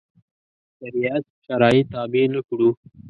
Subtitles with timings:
[0.79, 2.69] شریعت شرایط تابع نه کړو.